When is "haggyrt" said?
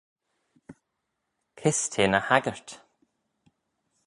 2.27-2.69